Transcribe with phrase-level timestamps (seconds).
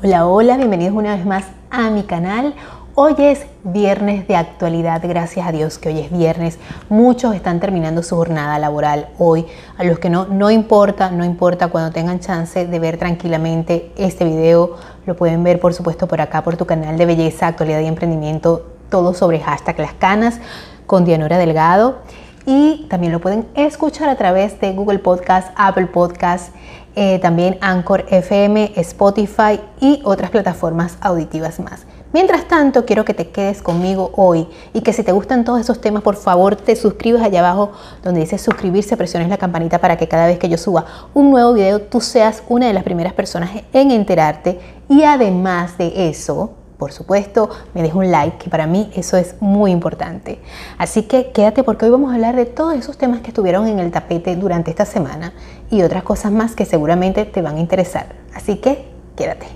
[0.00, 2.54] Hola, hola, bienvenidos una vez más a mi canal.
[2.94, 6.60] Hoy es viernes de actualidad, gracias a Dios que hoy es viernes.
[6.88, 9.44] Muchos están terminando su jornada laboral hoy.
[9.76, 14.24] A los que no, no importa, no importa cuando tengan chance de ver tranquilamente este
[14.24, 14.76] video.
[15.04, 18.68] Lo pueden ver, por supuesto, por acá, por tu canal de belleza, actualidad y emprendimiento,
[18.90, 20.38] todo sobre hashtag las canas
[20.86, 21.98] con Dianora Delgado.
[22.46, 26.54] Y también lo pueden escuchar a través de Google Podcast, Apple Podcast,
[26.94, 31.86] eh, también Anchor FM, Spotify y otras plataformas auditivas más.
[32.12, 35.80] Mientras tanto, quiero que te quedes conmigo hoy y que si te gustan todos esos
[35.80, 40.08] temas, por favor te suscribas allá abajo donde dice suscribirse, presiones la campanita para que
[40.08, 43.50] cada vez que yo suba un nuevo video, tú seas una de las primeras personas
[43.74, 44.58] en enterarte.
[44.88, 49.34] Y además de eso, por supuesto, me deja un like, que para mí eso es
[49.40, 50.38] muy importante.
[50.78, 53.80] Así que quédate porque hoy vamos a hablar de todos esos temas que estuvieron en
[53.80, 55.32] el tapete durante esta semana
[55.70, 58.06] y otras cosas más que seguramente te van a interesar.
[58.32, 59.48] Así que quédate.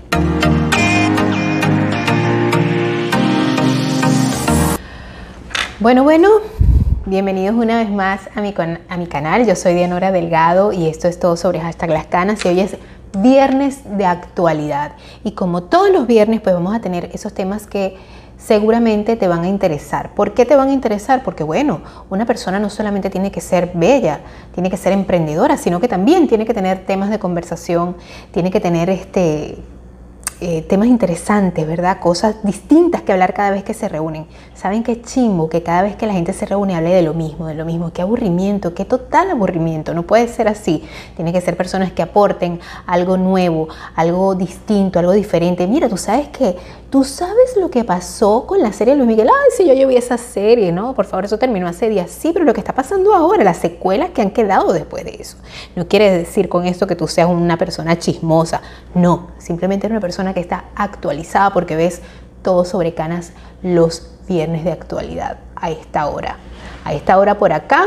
[5.79, 6.29] Bueno, bueno,
[7.05, 8.53] bienvenidos una vez más a mi,
[8.89, 9.45] a mi canal.
[9.45, 12.77] Yo soy Dianora Delgado y esto es todo sobre hashtag las canas y hoy es
[13.17, 14.93] viernes de actualidad.
[15.23, 17.97] Y como todos los viernes, pues vamos a tener esos temas que
[18.37, 20.13] seguramente te van a interesar.
[20.13, 21.23] ¿Por qué te van a interesar?
[21.23, 24.19] Porque bueno, una persona no solamente tiene que ser bella,
[24.53, 27.95] tiene que ser emprendedora, sino que también tiene que tener temas de conversación,
[28.31, 29.57] tiene que tener este
[30.45, 32.01] eh, temas interesantes, ¿verdad?
[32.01, 34.25] Cosas distintas que hablar cada vez que se reúnen.
[34.53, 35.47] ¿Saben qué chimbo?
[35.47, 37.93] Que cada vez que la gente se reúne hable de lo mismo, de lo mismo.
[37.93, 39.93] Qué aburrimiento, qué total aburrimiento.
[39.93, 40.83] No puede ser así.
[41.15, 45.65] Tiene que ser personas que aporten algo nuevo, algo distinto, algo diferente.
[45.65, 46.57] Mira, tú sabes que,
[46.89, 49.29] tú sabes lo que pasó con la serie de Luis Miguel.
[49.29, 50.93] Ay, si yo, yo vi esa serie, ¿no?
[50.93, 52.11] Por favor, eso terminó hace días.
[52.11, 55.37] Sí, pero lo que está pasando ahora, las secuelas que han quedado después de eso.
[55.77, 58.61] No quiere decir con esto que tú seas una persona chismosa.
[58.93, 62.01] No, simplemente eres una persona que está actualizada porque ves
[62.41, 66.37] todo sobre canas los viernes de actualidad a esta hora.
[66.85, 67.85] A esta hora por acá,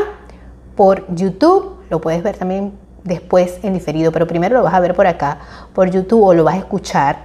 [0.75, 4.95] por YouTube, lo puedes ver también después en diferido, pero primero lo vas a ver
[4.95, 5.39] por acá,
[5.73, 7.17] por YouTube o lo vas a escuchar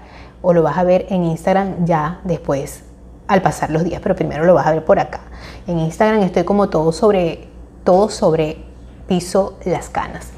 [0.43, 2.85] o lo vas a ver en Instagram ya después
[3.29, 5.21] al pasar los días, pero primero lo vas a ver por acá.
[5.67, 7.49] En Instagram estoy como todo sobre
[7.85, 8.65] todo sobre
[9.09, 10.29] piso las canas.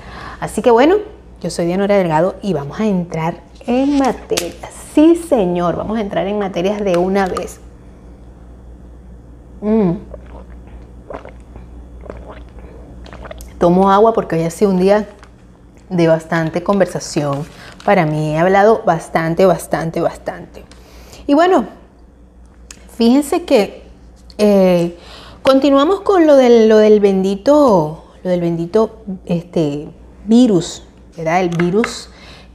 [0.41, 0.97] Así que bueno,
[1.41, 3.35] yo soy Dianora Delgado y vamos a entrar
[3.67, 4.71] en materias.
[4.95, 7.61] Sí, señor, vamos a entrar en materias de una vez.
[9.61, 9.93] Mm.
[13.59, 15.09] Tomo agua porque hoy ha sido un día
[15.89, 17.45] de bastante conversación.
[17.85, 20.65] Para mí he hablado bastante, bastante, bastante.
[21.27, 21.67] Y bueno,
[22.97, 23.85] fíjense que
[24.39, 24.99] eh,
[25.43, 29.89] continuamos con lo del, lo del bendito, lo del bendito este,
[30.27, 30.83] virus,
[31.17, 31.41] ¿verdad?
[31.41, 32.11] El virus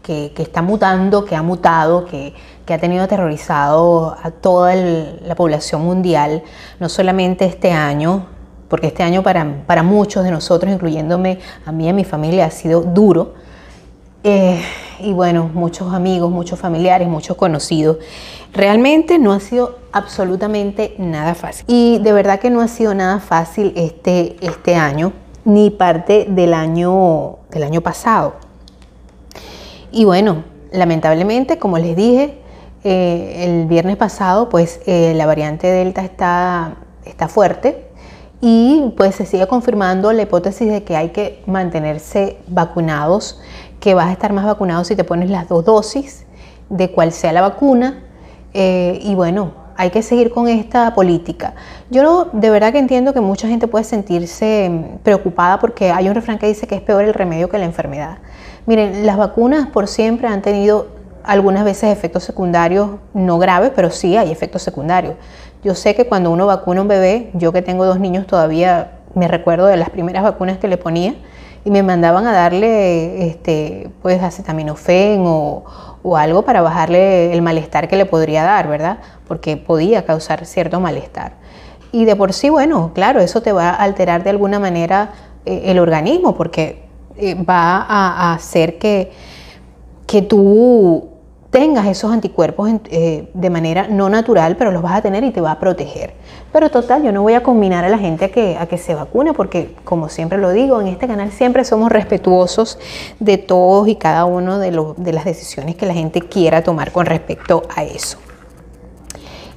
[0.10, 2.34] que, está mutando, que ha mutado, que,
[2.68, 6.44] ha tenido aterrorizado a toda la población mundial,
[6.80, 8.28] no solamente este año,
[8.68, 12.46] porque este año para, para, muchos de nosotros, incluyéndome a mí y a mi familia,
[12.46, 13.34] ha sido duro.
[14.24, 14.62] Eh,
[15.00, 17.98] y bueno, muchos amigos, muchos familiares, muchos conocidos.
[18.54, 21.66] Realmente no ha sido absolutamente nada fácil.
[21.68, 26.54] Y de verdad que no ha sido nada fácil este, este año, ni parte del
[26.54, 28.49] año, del año pasado.
[29.92, 32.38] Y bueno, lamentablemente, como les dije,
[32.84, 37.90] eh, el viernes pasado, pues eh, la variante Delta está, está fuerte
[38.42, 43.42] y pues se sigue confirmando la hipótesis de que hay que mantenerse vacunados,
[43.80, 46.26] que vas a estar más vacunado si te pones las dos dosis
[46.70, 48.04] de cual sea la vacuna.
[48.54, 51.54] Eh, y bueno, hay que seguir con esta política.
[51.90, 56.16] Yo de verdad que entiendo que mucha gente puede sentirse mm, preocupada porque hay un
[56.16, 58.20] refrán que dice que es peor el remedio que la enfermedad.
[58.70, 60.90] Miren, las vacunas por siempre han tenido
[61.24, 65.16] algunas veces efectos secundarios no graves, pero sí hay efectos secundarios.
[65.64, 69.00] Yo sé que cuando uno vacuna a un bebé, yo que tengo dos niños todavía
[69.16, 71.16] me recuerdo de las primeras vacunas que le ponía
[71.66, 75.64] y me mandaban a darle este, pues acetaminofén o,
[76.04, 79.00] o algo para bajarle el malestar que le podría dar, ¿verdad?
[79.28, 81.34] Porque podía causar cierto malestar.
[81.92, 85.10] Y de por sí, bueno, claro, eso te va a alterar de alguna manera
[85.48, 86.88] eh, el organismo porque
[87.20, 89.12] eh, va a, hacer que,
[90.08, 91.10] que tú
[91.50, 95.42] tengas esos anticuerpos eh, de manera no natural, pero los vas a tener y te
[95.42, 96.14] va a proteger.
[96.52, 98.94] Pero total, yo no voy a combinar a la gente a que, a que se
[98.94, 102.78] vacune, porque como siempre lo digo, en este canal siempre somos respetuosos
[103.20, 107.06] de todos y cada uno de, de las decisiones que la gente quiera tomar con
[107.06, 108.18] respecto a eso.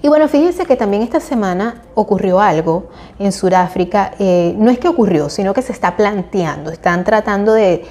[0.04, 2.88] Y bueno, fíjense que también esta semana ocurrió algo
[3.20, 4.10] en Sudáfrica.
[4.18, 6.72] Eh, no es que ocurrió, sino que se está planteando.
[6.72, 7.84] Están tratando de,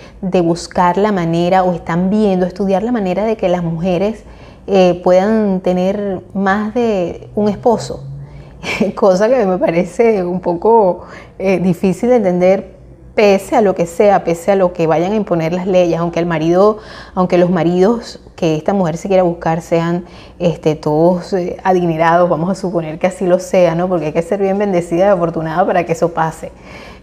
[0.43, 4.25] buscar la manera o están viendo, estudiar la manera de que las mujeres
[4.67, 8.03] eh, puedan tener más de un esposo,
[8.95, 11.05] cosa que me parece un poco
[11.39, 12.80] eh, difícil de entender
[13.15, 16.19] pese a lo que sea, pese a lo que vayan a imponer las leyes, aunque
[16.19, 16.77] el marido,
[17.13, 20.05] aunque los maridos que esta mujer se quiera buscar sean
[20.39, 23.87] este, todos eh, adinerados, vamos a suponer que así lo sea, ¿no?
[23.87, 26.51] Porque hay que ser bien bendecida y afortunada para que eso pase.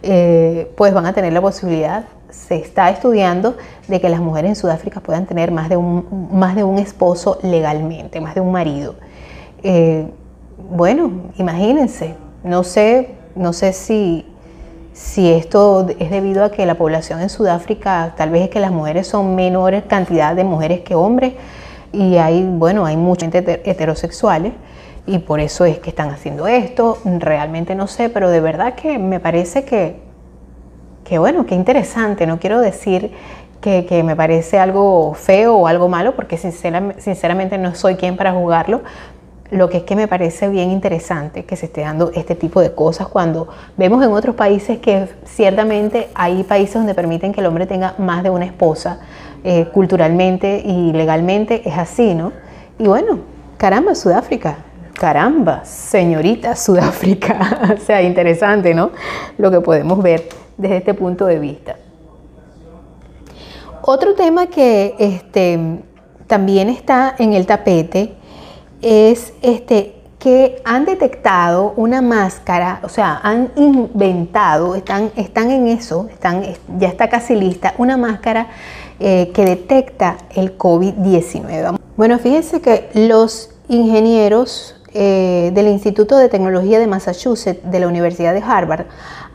[0.02, 3.56] Eh, pues van a tener la posibilidad, se está estudiando,
[3.88, 7.38] de que las mujeres en Sudáfrica puedan tener más de un, más de un esposo
[7.42, 8.94] legalmente, más de un marido.
[9.62, 10.06] Eh,
[10.70, 14.26] bueno, imagínense, no sé, no sé si
[14.98, 18.72] si esto es debido a que la población en Sudáfrica tal vez es que las
[18.72, 21.34] mujeres son menores cantidad de mujeres que hombres
[21.92, 24.54] y hay, bueno, hay muchos heterosexuales
[25.06, 26.98] y por eso es que están haciendo esto.
[27.04, 30.00] Realmente no sé, pero de verdad que me parece que,
[31.04, 32.26] que bueno, que interesante.
[32.26, 33.12] No quiero decir
[33.60, 38.32] que, que, me parece algo feo o algo malo, porque sinceramente no soy quien para
[38.32, 38.82] jugarlo,
[39.50, 42.74] lo que es que me parece bien interesante que se esté dando este tipo de
[42.74, 47.66] cosas cuando vemos en otros países que ciertamente hay países donde permiten que el hombre
[47.66, 49.00] tenga más de una esposa,
[49.44, 52.32] eh, culturalmente y legalmente es así, ¿no?
[52.78, 53.20] Y bueno,
[53.56, 54.58] caramba, Sudáfrica,
[54.92, 58.90] caramba, señorita Sudáfrica, sea, interesante, ¿no?
[59.38, 60.28] Lo que podemos ver
[60.58, 61.76] desde este punto de vista.
[63.80, 65.80] Otro tema que este,
[66.26, 68.17] también está en el tapete
[68.82, 76.08] es este, que han detectado una máscara, o sea, han inventado, están, están en eso,
[76.10, 76.42] están,
[76.78, 78.48] ya está casi lista, una máscara
[78.98, 81.78] eh, que detecta el COVID-19.
[81.96, 88.32] Bueno, fíjense que los ingenieros eh, del Instituto de Tecnología de Massachusetts de la Universidad
[88.34, 88.86] de Harvard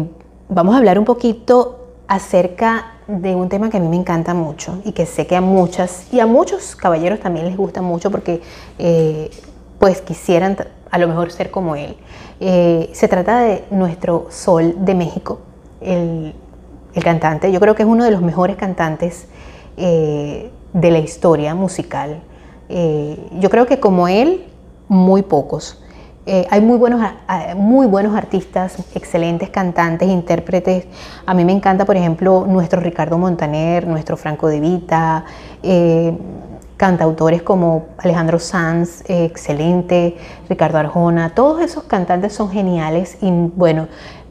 [0.47, 4.77] vamos a hablar un poquito acerca de un tema que a mí me encanta mucho
[4.85, 8.43] y que sé que a muchas y a muchos caballeros también les gusta mucho porque
[8.77, 9.31] eh,
[9.79, 10.55] pues quisieran
[10.91, 11.97] a lo mejor ser como él.
[12.39, 15.39] Eh, se trata de nuestro sol de México,
[15.81, 16.35] el
[16.95, 17.51] el cantante.
[17.51, 19.27] Yo creo que es uno de los mejores cantantes
[19.77, 22.21] eh, de la historia musical.
[22.69, 24.45] Eh, yo creo que como él,
[24.87, 25.81] muy pocos.
[26.25, 27.01] Eh, hay muy buenos,
[27.55, 30.85] muy buenos artistas, excelentes cantantes, intérpretes.
[31.25, 35.25] A mí me encanta, por ejemplo, nuestro Ricardo Montaner, nuestro Franco De Vita,
[36.77, 40.17] cantautores como Alejandro Sanz, excelente,
[40.49, 41.35] Ricardo Arjona.
[41.35, 43.87] Todos esos cantantes son geniales y bueno,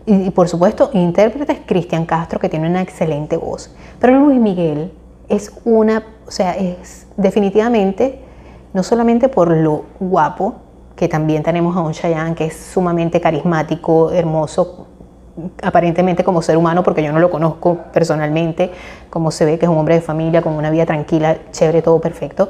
[0.07, 3.75] y, por supuesto, intérpretes Cristian Castro, que tiene una excelente voz.
[4.01, 4.93] Pero Luis Miguel
[5.29, 8.21] es una, o sea, es definitivamente,
[8.73, 10.57] no solamente por lo guapo,
[10.97, 14.87] que también tenemos a un Chayanne que es sumamente carismático, hermoso,
[15.63, 18.71] aparentemente como ser humano, porque yo no lo conozco personalmente,
[19.11, 22.01] como se ve que es un hombre de familia, con una vida tranquila, chévere, todo
[22.01, 22.49] perfecto.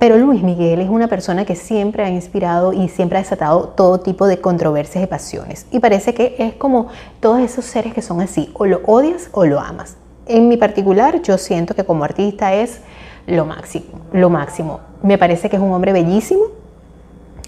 [0.00, 4.00] Pero Luis Miguel es una persona que siempre ha inspirado y siempre ha desatado todo
[4.00, 5.66] tipo de controversias y pasiones.
[5.70, 6.86] Y parece que es como
[7.20, 9.98] todos esos seres que son así, o lo odias o lo amas.
[10.26, 12.80] En mi particular, yo siento que como artista es
[13.26, 14.80] lo máximo, lo máximo.
[15.02, 16.44] Me parece que es un hombre bellísimo,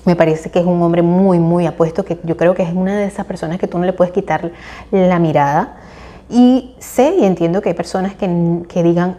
[0.04, 2.98] Me parece que es un hombre muy, muy apuesto, que yo creo que es una
[2.98, 4.50] de esas personas que tú no le puedes quitar
[4.90, 5.76] la mirada.
[6.28, 8.28] Y sé y entiendo que hay personas que,
[8.68, 9.16] que digan,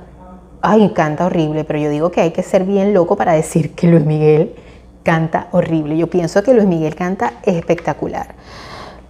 [0.64, 3.88] ay, canta horrible, pero yo digo que hay que ser bien loco para decir que
[3.88, 4.56] Luis Miguel
[5.04, 5.98] canta horrible.
[5.98, 8.34] Yo pienso que Luis Miguel canta espectacular.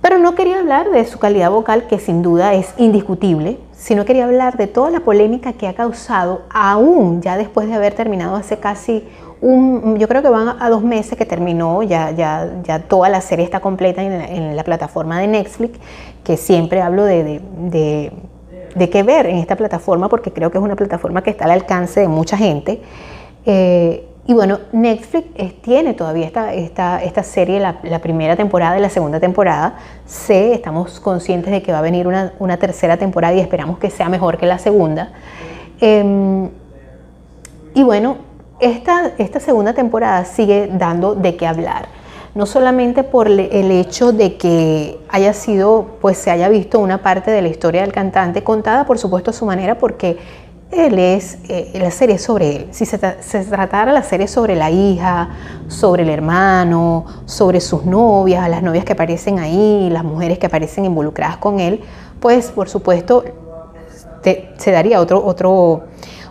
[0.02, 4.26] Pero no quería hablar de su calidad vocal, que sin duda es indiscutible, sino quería
[4.26, 8.58] hablar de toda la polémica que ha causado, aún ya después de haber terminado hace
[8.58, 9.08] casi
[9.40, 13.22] un, yo creo que van a dos meses que terminó, ya, ya, ya toda la
[13.22, 15.80] serie está completa en la, plataforma de Netflix,
[16.24, 18.12] que siempre hablo de, de,
[18.90, 22.00] qué ver en esta plataforma, porque creo que es una plataforma que está al alcance
[22.00, 22.82] de mucha gente.
[23.46, 28.90] Eh, y bueno, Netflix tiene todavía esta, esta, esta serie, la, primera temporada y la
[28.90, 29.76] segunda temporada.
[30.06, 33.90] Sé, estamos conscientes de que va a venir una, una tercera temporada y esperamos que
[33.90, 35.12] sea mejor que la segunda.
[35.82, 36.50] Em,
[37.74, 38.18] y bueno,
[38.62, 41.88] esta, esta segunda temporada sigue dando de qué hablar.
[42.36, 47.30] No solamente por el hecho de que haya sido, pues se haya visto una parte
[47.30, 50.18] de la historia del cantante contada, por supuesto, a su manera, porque
[50.72, 52.68] él es, eh, la serie sobre él.
[52.72, 55.30] Si se, tratara la serie sobre la hija,
[55.68, 60.86] sobre el hermano, sobre sus novias, las novias que aparecen ahí, las mujeres que aparecen
[60.86, 61.82] involucradas con él,
[62.20, 63.24] pues por supuesto
[64.58, 65.84] se daría otro, otro,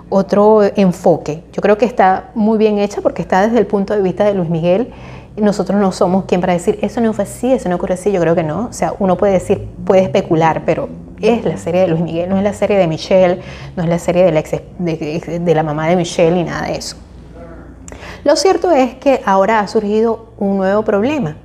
[0.09, 1.45] otro enfoque.
[1.53, 4.35] Yo creo que está muy bien hecha porque está desde el punto de vista de
[4.35, 4.93] Luis Miguel.
[5.37, 8.21] Nosotros no somos quien para decir, eso no fue así, eso no ocurrió así, yo
[8.21, 8.67] creo que no.
[8.69, 10.89] O sea, uno puede decir, puede especular, pero
[11.21, 13.41] es la serie de Luis Miguel, no es la serie de Michelle,
[13.77, 16.97] no es la serie de la, de, la mamá de Michelle ni nada de eso.
[18.25, 21.37] Lo cierto es que ahora ha surgido un nuevo problema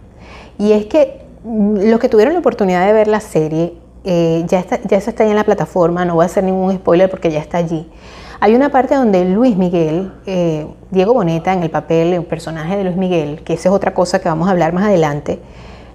[0.58, 4.60] y es que mm, los que tuvieron la oportunidad de ver la serie, eh, ya,
[4.60, 7.32] está, ya eso está ahí en la plataforma, no voy a hacer ningún spoiler porque
[7.32, 7.90] ya está allí.
[8.40, 12.84] Hay una parte donde Luis Miguel, eh, Diego Boneta en el papel, un personaje de
[12.84, 15.40] Luis Miguel, que esa es otra cosa que vamos a hablar más adelante,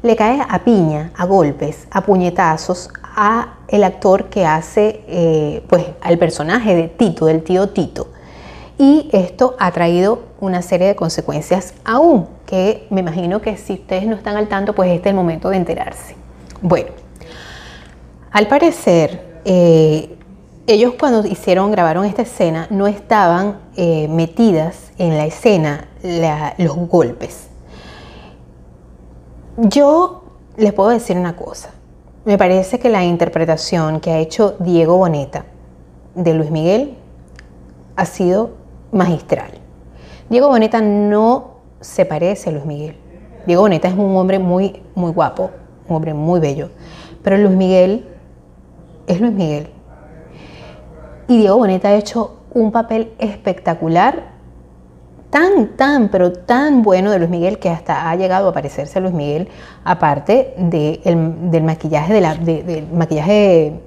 [0.02, 5.86] le cae a piña, a golpes, a puñetazos a el actor que hace eh, pues
[6.00, 8.08] al personaje de Tito, del tío Tito.
[8.76, 14.06] Y esto ha traído una serie de consecuencias aún, que me imagino que si ustedes
[14.06, 16.16] no están al tanto, pues este es el momento de enterarse.
[16.60, 16.88] Bueno,
[18.32, 20.16] al parecer, eh,
[20.66, 25.88] ellos cuando hicieron, grabaron esta escena, no estaban eh, metidas en la escena
[26.58, 27.48] los golpes.
[29.56, 30.24] Yo
[30.56, 31.70] les puedo decir una cosa.
[32.24, 35.44] Me parece que la interpretación que ha hecho Diego Boneta
[36.14, 36.96] de Luis Miguel
[37.96, 38.50] ha sido
[38.92, 39.50] magistral.
[40.30, 42.96] Diego Boneta no se parece a Luis Miguel.
[43.46, 45.50] Diego Boneta es un hombre muy, muy guapo,
[45.88, 46.70] un hombre muy bello.
[47.22, 48.08] Pero Luis Miguel
[49.06, 49.70] es Luis Miguel.
[51.32, 54.32] Y Diego Boneta ha hecho un papel espectacular
[55.30, 59.00] tan, tan, pero tan bueno de Luis Miguel que hasta ha llegado a parecerse a
[59.00, 59.48] Luis Miguel,
[59.82, 63.80] aparte del maquillaje, de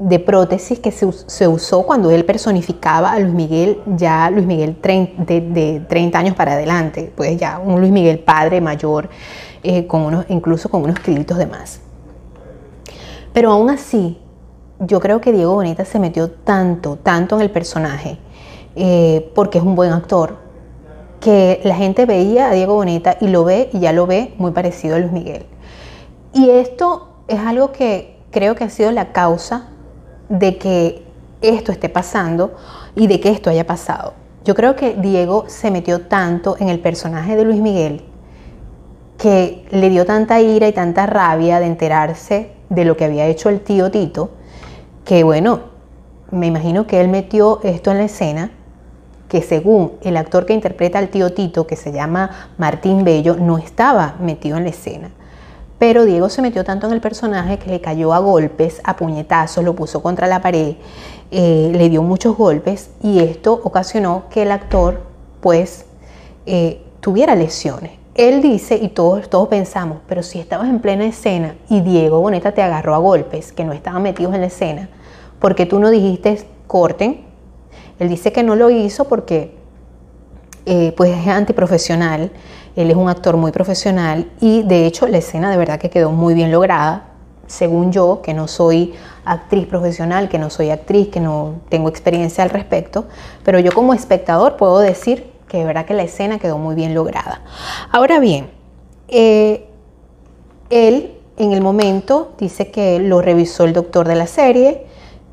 [0.00, 5.84] de prótesis que se, usó cuando él personificaba a Luis Miguel, ya Luis Miguel de,
[5.88, 9.08] 30 años para adelante, pues ya un Luis Miguel padre, mayor,
[9.62, 11.80] eh, con unos, incluso con unos kilitos de más.
[13.32, 14.18] Pero aún así,
[14.80, 18.18] yo creo que Diego Bonita se metió tanto, tanto en el personaje,
[18.76, 20.36] eh, porque es un buen actor,
[21.20, 24.52] que la gente veía a Diego Boneta y lo ve y ya lo ve muy
[24.52, 25.46] parecido a Luis Miguel.
[26.32, 29.70] Y esto es algo que creo que ha sido la causa
[30.28, 31.04] de que
[31.40, 32.54] esto esté pasando
[32.94, 34.14] y de que esto haya pasado.
[34.44, 38.04] Yo creo que Diego se metió tanto en el personaje de Luis Miguel
[39.18, 43.48] que le dio tanta ira y tanta rabia de enterarse de lo que había hecho
[43.48, 44.30] el tío Tito,
[45.08, 45.60] que bueno,
[46.30, 48.50] me imagino que él metió esto en la escena
[49.26, 53.56] que según el actor que interpreta al tío Tito, que se llama Martín Bello, no
[53.56, 55.10] estaba metido en la escena.
[55.78, 59.64] Pero Diego se metió tanto en el personaje que le cayó a golpes, a puñetazos,
[59.64, 60.76] lo puso contra la pared,
[61.30, 65.00] eh, le dio muchos golpes y esto ocasionó que el actor
[65.40, 65.86] pues
[66.44, 67.92] eh, tuviera lesiones.
[68.14, 72.52] Él dice, y todos, todos pensamos, pero si estabas en plena escena y Diego Boneta
[72.52, 74.88] te agarró a golpes, que no estaban metidos en la escena,
[75.38, 77.24] porque tú no dijiste corten,
[77.98, 79.56] él dice que no lo hizo porque
[80.66, 82.30] eh, pues es antiprofesional,
[82.76, 86.12] él es un actor muy profesional y de hecho la escena de verdad que quedó
[86.12, 87.08] muy bien lograda,
[87.46, 92.44] según yo, que no soy actriz profesional, que no soy actriz, que no tengo experiencia
[92.44, 93.06] al respecto,
[93.42, 96.94] pero yo como espectador puedo decir que de verdad que la escena quedó muy bien
[96.94, 97.40] lograda.
[97.90, 98.50] Ahora bien,
[99.08, 99.66] eh,
[100.68, 104.86] él en el momento dice que lo revisó el doctor de la serie,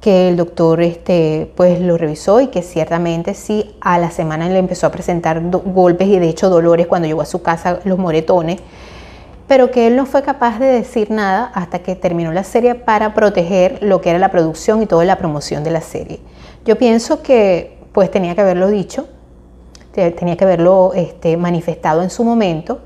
[0.05, 4.59] que el doctor este, pues lo revisó y que ciertamente sí, a la semana le
[4.59, 8.59] empezó a presentar golpes y de hecho dolores cuando llegó a su casa, los moretones,
[9.47, 13.15] pero que él no fue capaz de decir nada hasta que terminó la serie para
[13.15, 16.19] proteger lo que era la producción y toda la promoción de la serie.
[16.65, 19.07] Yo pienso que pues tenía que haberlo dicho,
[19.91, 22.81] tenía que haberlo este, manifestado en su momento.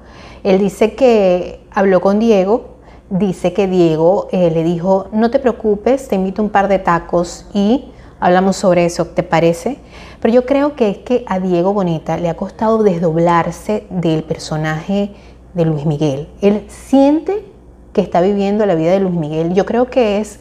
[0.46, 2.78] Él dice que habló con Diego,
[3.10, 7.48] dice que Diego eh, le dijo, no te preocupes, te invito un par de tacos
[7.54, 9.80] y hablamos sobre eso, ¿te parece?
[10.22, 15.14] Pero yo creo que es que a Diego Bonita le ha costado desdoblarse del personaje
[15.54, 16.30] de Luis Miguel.
[16.42, 17.46] Él siente
[17.94, 19.54] que está viviendo la vida de Luis Miguel.
[19.54, 20.40] Yo creo que es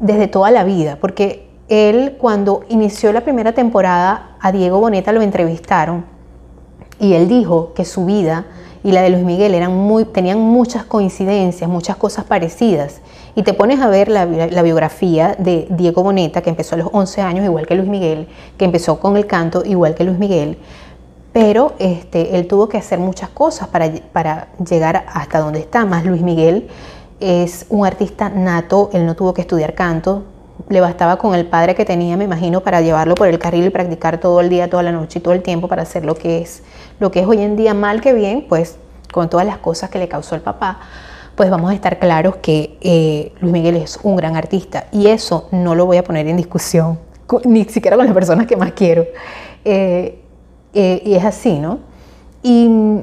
[0.00, 5.22] desde toda la vida, porque él cuando inició la primera temporada a Diego Boneta lo
[5.22, 6.04] entrevistaron
[6.98, 8.46] y él dijo que su vida
[8.86, 13.00] y la de Luis Miguel eran muy, tenían muchas coincidencias, muchas cosas parecidas.
[13.34, 17.20] Y te pones a ver la, biografía de Diego Boneta, que empezó a los 11
[17.20, 20.56] años, igual que Luis Miguel, que empezó con el canto, igual que Luis Miguel,
[21.32, 25.84] pero este, él tuvo que hacer muchas cosas para, para llegar hasta donde está.
[25.84, 26.68] Más Luis Miguel
[27.18, 30.22] es un artista nato, él no tuvo que estudiar canto,
[30.68, 33.70] le bastaba con el padre que tenía, me imagino, para llevarlo por el carril y
[33.70, 36.38] practicar todo el día, toda la noche y todo el tiempo para hacer lo que
[36.38, 36.62] es
[36.98, 38.76] lo que es hoy en día mal que bien, pues
[39.12, 40.80] con todas las cosas que le causó el papá,
[41.34, 45.48] pues vamos a estar claros que eh, Luis Miguel es un gran artista y eso
[45.52, 46.98] no lo voy a poner en discusión,
[47.44, 49.04] ni siquiera con las personas que más quiero.
[49.64, 50.22] Eh,
[50.72, 51.80] eh, y es así, ¿no?
[52.42, 53.02] Y,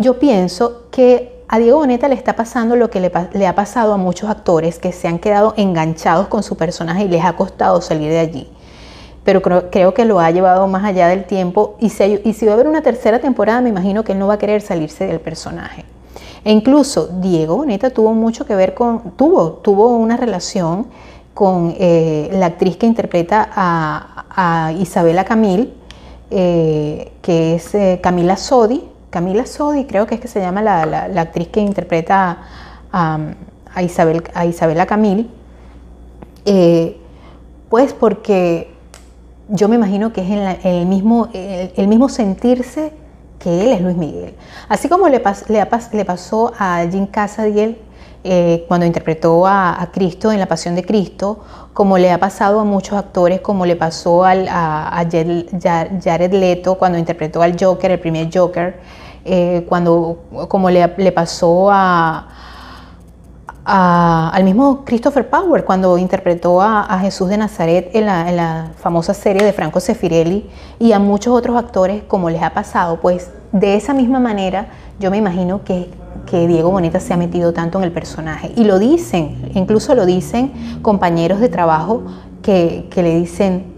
[0.00, 3.92] yo pienso que a Diego Boneta le está pasando lo que le, le ha pasado
[3.92, 7.80] a muchos actores que se han quedado enganchados con su personaje y les ha costado
[7.80, 8.48] salir de allí
[9.28, 11.76] pero creo, que lo ha llevado más allá del tiempo.
[11.80, 14.38] Y si, va a haber una tercera temporada me imagino que él no va a
[14.38, 15.84] querer salirse del personaje.
[16.46, 20.86] E incluso Diego Boneta tuvo mucho que ver con, tuvo, tuvo una relación
[21.34, 25.74] con eh, la actriz que interpreta a, Isabela Camil,
[26.30, 31.20] eh, que es eh, Camila Sodi, Camila Sodi creo que es que se llama la,
[31.20, 32.38] actriz que interpreta
[32.90, 33.18] a,
[33.82, 35.30] Isabel, a Isabela Camil,
[37.68, 38.77] pues porque
[39.48, 42.92] yo me imagino que es el, mismo, el, mismo sentirse
[43.38, 44.34] que él es Luis Miguel.
[44.68, 47.78] Así como le, le, pasó a Jim Casadiel
[48.24, 51.40] eh, cuando interpretó a, Cristo en La Pasión de Cristo,
[51.72, 56.98] como le ha pasado a muchos actores, como le pasó al, a, Jared Leto cuando
[56.98, 58.80] interpretó al Joker, el primer Joker,
[59.24, 62.28] eh, cuando, como le, le pasó a,
[63.70, 69.52] al mismo Christopher Power cuando interpretó a, Jesús de Nazaret en la, famosa serie de
[69.52, 74.20] Franco Sefirelli y a muchos otros actores como les ha pasado, pues de esa misma
[74.20, 75.90] manera yo me imagino que,
[76.26, 80.06] que Diego Boneta se ha metido tanto en el personaje y lo dicen, incluso lo
[80.06, 82.04] dicen compañeros de trabajo
[82.42, 83.74] que, le dicen,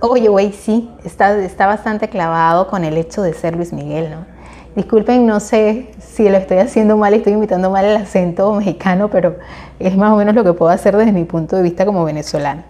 [0.00, 4.35] oye, güey, sí, está, está bastante clavado con el hecho de ser Luis Miguel, ¿no?
[4.76, 9.38] Disculpen, no sé si lo estoy haciendo mal, estoy imitando mal el acento mexicano, pero
[9.78, 12.62] es más o menos lo que puedo hacer desde mi punto de vista como venezolano.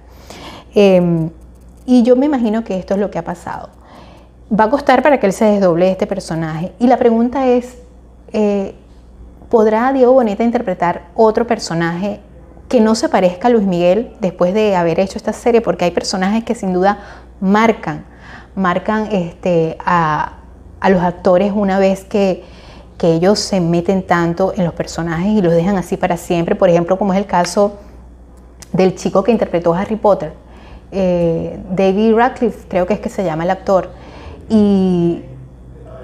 [0.73, 1.31] Em,
[1.85, 3.71] y yo me imagino que esto es lo que ha pasado.
[4.49, 6.73] Va a costar para que él se desdoble este personaje.
[6.79, 7.77] Y la pregunta es,
[8.33, 8.77] eh,
[9.49, 12.21] ¿podrá Diego Boneta interpretar otro personaje
[12.69, 15.61] que no se parezca a Luis Miguel después de haber hecho esta serie?
[15.61, 17.01] Porque hay personajes que sin duda
[17.41, 18.05] marcan,
[18.55, 20.36] marcan este, a,
[20.81, 22.45] a los actores una vez que,
[23.03, 26.57] ellos se meten tanto en los personajes y los dejan así para siempre.
[26.57, 27.75] Por ejemplo, como es el caso
[28.73, 30.33] del chico que interpretó a Harry Potter,
[30.91, 33.91] eh, David Radcliffe, creo que es que se llama el actor.
[34.49, 35.23] Y,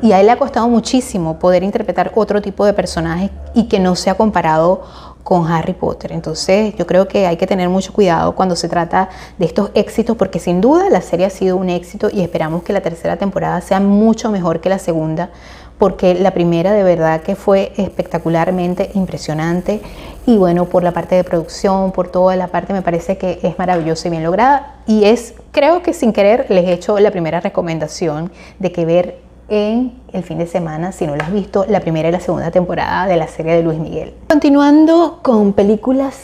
[0.01, 3.81] y a él le ha costado muchísimo poder interpretar otro tipo de personaje y que
[3.81, 4.83] no sea comparado
[5.23, 6.13] con Harry Potter.
[6.13, 9.09] Entonces yo creo que hay que tener mucho cuidado cuando se trata
[9.39, 12.73] de estos éxitos porque sin duda la serie ha sido un éxito y esperamos que
[12.73, 15.31] la tercera temporada sea mucho mejor que la segunda
[15.79, 19.81] porque la primera de verdad que fue espectacularmente impresionante
[20.27, 23.59] y bueno, por la parte de producción, por toda la parte me parece que es
[23.59, 27.41] maravillosa y bien lograda y es, creo que sin querer les he hecho la primera
[27.41, 28.31] recomendación
[28.61, 32.09] de que ver en el fin de semana, si no lo has visto, la primera
[32.09, 34.15] y la segunda temporada de la serie de Luis Miguel.
[34.31, 36.17] Continuando con películas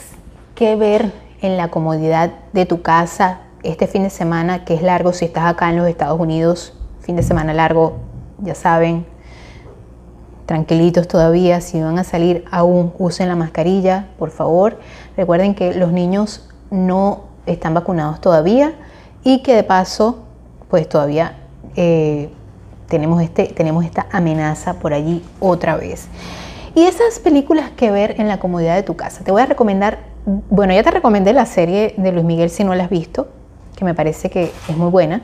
[0.55, 1.11] que ver
[1.41, 5.45] en la comodidad de tu casa este fin de semana, que es largo si estás
[5.45, 7.97] acá en los Estados Unidos, fin de semana largo,
[8.39, 9.05] ya saben,
[10.47, 14.79] tranquilitos todavía, si van a salir aún usen la mascarilla, por favor.
[15.15, 18.73] Recuerden que los niños no están vacunados todavía
[19.23, 20.23] y que de paso,
[20.67, 21.37] pues todavía
[21.75, 22.31] eh,
[22.89, 26.07] tenemos, este, tenemos esta amenaza por allí otra vez.
[26.75, 29.23] Y esas películas que ver en la comodidad de tu casa.
[29.23, 29.99] Te voy a recomendar
[30.49, 33.27] bueno, ya te recomendé la serie de Luis Miguel si no la has visto,
[33.75, 35.21] que me parece que es muy buena.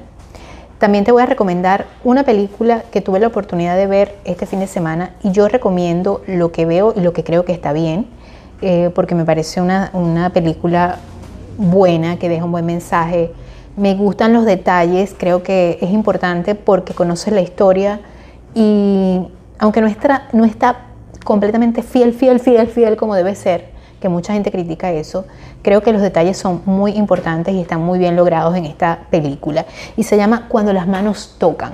[0.79, 4.59] También te voy a recomendar una película que tuve la oportunidad de ver este fin
[4.59, 8.07] de semana y yo recomiendo lo que veo y lo que creo que está bien,
[8.61, 10.97] eh, porque me parece una, una película
[11.57, 13.31] buena, que deja un buen mensaje.
[13.77, 17.99] Me gustan los detalles, creo que es importante porque conoces la historia
[18.53, 19.27] y
[19.59, 20.85] aunque no está, no está
[21.23, 25.25] completamente fiel, fiel, fiel, fiel como debe ser, que mucha gente critica eso,
[25.61, 29.65] creo que los detalles son muy importantes y están muy bien logrados en esta película.
[29.97, 31.73] Y se llama Cuando las manos tocan.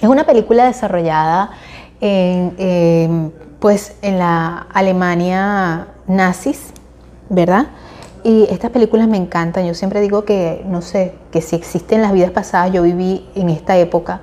[0.00, 1.50] Es una película desarrollada
[2.00, 6.72] en, pues, en la Alemania nazis,
[7.28, 7.66] ¿verdad?
[8.24, 9.66] Y estas películas me encantan.
[9.66, 13.48] Yo siempre digo que, no sé, que si existen las vidas pasadas, yo viví en
[13.48, 14.20] esta época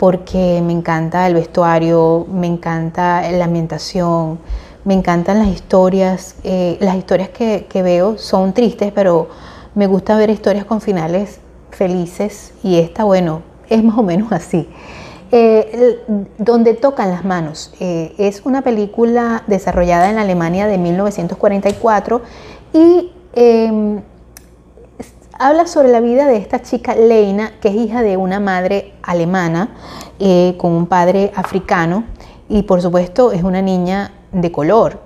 [0.00, 4.38] porque me encanta el vestuario, me encanta la ambientación,
[4.84, 6.36] me encantan las historias.
[6.42, 9.28] Eh, las historias que, veo son tristes, pero
[9.74, 14.68] me gusta ver historias con finales felices y esta, bueno, es más o menos así.
[15.32, 15.98] Eh,
[16.38, 17.72] donde tocan las manos.
[17.78, 22.22] Eh, es una película desarrollada en Alemania de 1944
[22.72, 24.00] y em,
[25.38, 29.70] habla sobre la vida de esta chica Leina, que es hija de una madre alemana
[30.58, 32.04] con un padre africano
[32.48, 35.00] y por supuesto es una niña de color.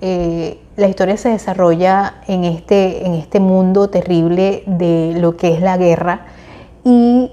[0.00, 5.60] Eh, la historia se desarrolla en este, en este mundo terrible de lo que es
[5.60, 6.26] la guerra
[6.84, 7.32] y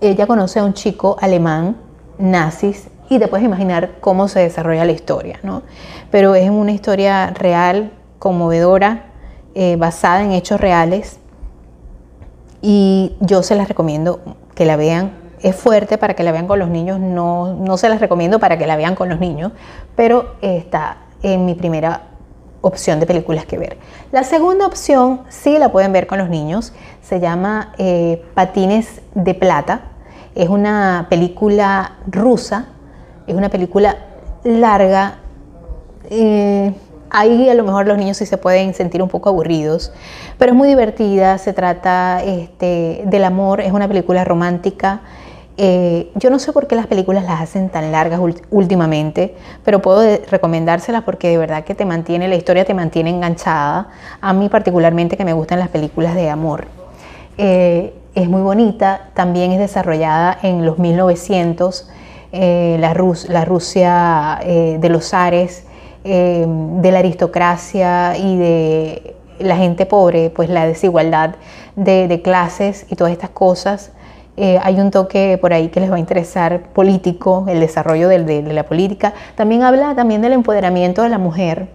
[0.00, 1.76] ella conoce a un chico alemán,
[2.18, 5.62] nazis, y te puedes imaginar cómo se desarrolla la historia, ¿no?
[6.10, 9.06] Pero es una historia real, conmovedora,
[9.54, 11.18] eh, basada en hechos reales.
[12.62, 14.20] Y yo se las recomiendo
[14.54, 15.12] que la vean.
[15.40, 18.56] Es fuerte para que la vean con los niños, no, no se las recomiendo para
[18.56, 19.52] que la vean con los niños,
[19.94, 22.14] pero está en mi primera
[22.64, 23.76] opción de películas que ver.
[24.10, 29.34] La segunda opción sí la pueden ver con los niños, se llama eh, Patines de
[29.34, 29.82] Plata,
[30.34, 32.68] es una película rusa,
[33.26, 33.96] es una película
[34.44, 35.18] larga,
[36.10, 36.74] eh,
[37.14, 39.92] ahí a lo mejor los niños sí se pueden sentir un poco aburridos,
[40.36, 45.00] pero es muy divertida, se trata este, del amor, es una película romántica,
[45.56, 50.02] eh, yo no sé por qué las películas las hacen tan largas últimamente, pero puedo
[50.28, 53.88] recomendárselas porque de verdad que te mantiene, la historia te mantiene enganchada.
[54.20, 56.66] A mí particularmente que me gustan las películas de amor.
[57.38, 61.88] Eh, es muy bonita, también es desarrollada en los 1900,
[62.32, 62.92] eh, la,
[63.44, 65.14] Rusia de los
[66.04, 66.46] zares,
[66.82, 71.34] de la aristocracia y de la gente pobre, pues la desigualdad
[71.76, 73.90] de, de clases y todas estas cosas.
[74.36, 78.42] Eh, hay un toque por ahí que les va a interesar político, el desarrollo de,
[78.42, 79.14] la política.
[79.36, 81.68] También habla también del empoderamiento de la mujer,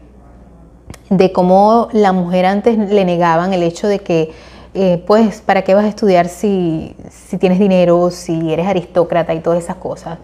[1.09, 4.33] de cómo la mujer antes le negaban el hecho de que,
[4.73, 9.39] eh, pues, ¿para qué vas a estudiar si, si, tienes dinero, si eres aristócrata y
[9.39, 10.19] todas esas cosas?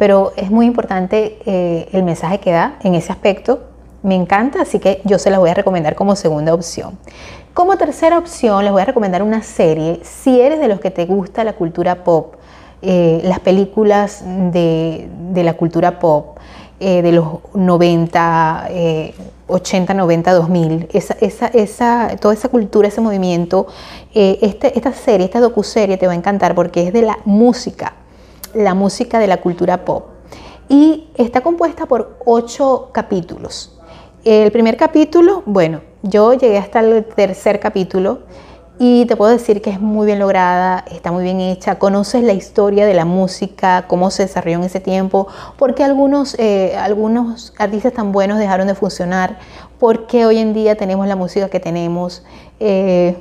[0.00, 3.60] Pero es muy importante eh, el mensaje que da en ese aspecto.
[4.02, 6.96] Me encanta, así que yo se la voy a recomendar como segunda opción.
[7.52, 11.04] Como tercera opción, les voy a recomendar una serie, si eres de los que te
[11.04, 12.36] gusta la cultura pop,
[12.80, 16.38] eh, las películas de, la cultura pop
[16.80, 18.68] eh, de los 90,
[19.50, 23.66] 80, 90, 2000, esa, esa, esa, toda esa cultura, ese movimiento,
[24.14, 27.94] eh, este, esta serie, esta docuserie te va a encantar porque es de la música,
[28.54, 30.06] la música de la cultura pop.
[30.68, 33.78] Y está compuesta por ocho capítulos.
[34.24, 38.20] El primer capítulo, bueno, yo llegué hasta el tercer capítulo
[38.78, 42.32] y te puedo decir que es muy bien lograda, está muy bien hecha, conoces la
[42.32, 45.26] historia de la música, cómo se desarrolló en ese tiempo,
[45.58, 49.38] porque algunos, eh, algunos artistas tan buenos dejaron de funcionar,
[49.78, 52.22] porque hoy en día tenemos la música que tenemos.
[52.58, 53.16] Eh,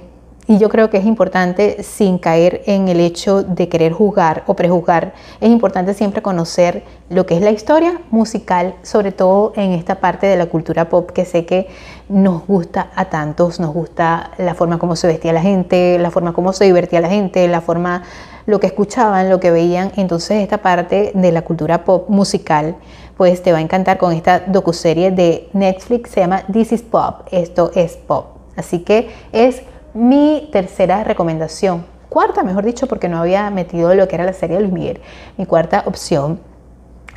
[0.49, 4.55] y yo creo que es importante, sin caer en el hecho de querer juzgar o
[4.55, 9.99] prejuzgar, es importante siempre conocer lo que es la historia musical, sobre todo en esta
[9.99, 11.67] parte de la cultura pop que sé que
[12.07, 16.33] nos gusta a tantos, nos gusta la forma como se vestía la gente, la forma
[16.33, 18.01] como se divertía la gente, la forma,
[18.47, 19.91] lo que escuchaban, lo que veían.
[19.97, 22.75] Entonces esta parte de la cultura pop musical,
[23.17, 27.27] pues te va a encantar con esta docuserie de Netflix, se llama This is Pop,
[27.29, 28.37] esto es pop.
[28.55, 29.61] Así que es
[29.93, 34.57] mi tercera recomendación, cuarta mejor dicho, porque no había metido lo que era la serie
[34.57, 35.01] de Luis Miguel,
[35.37, 36.39] mi cuarta opción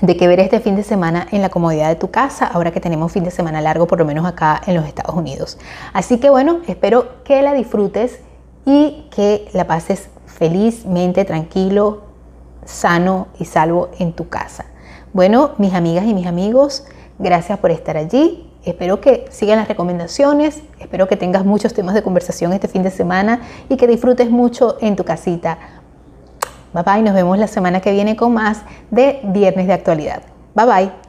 [0.00, 2.80] de que ver este fin de semana en la comodidad de tu casa, ahora que
[2.80, 5.58] tenemos fin de semana largo, por lo menos acá en los Estados Unidos.
[5.92, 8.20] Así que bueno, espero que la disfrutes
[8.64, 12.02] y que la pases felizmente, tranquilo,
[12.64, 14.66] sano y salvo en tu casa.
[15.12, 16.85] Bueno, mis amigas y mis amigos,
[17.18, 22.03] gracias por estar allí Espero que sigan las recomendaciones, espero que tengas muchos temas de
[22.03, 25.59] conversación este fin de semana y que disfrutes mucho en tu casita.
[26.72, 30.22] Bye bye, nos vemos la semana que viene con más de Viernes de Actualidad.
[30.55, 31.01] Bye bye.